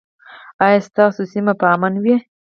ایا 0.65 0.79
ستاسو 0.87 1.21
سیمه 1.31 1.53
به 1.59 1.67
امن 1.73 1.93
وي؟ 2.03 2.15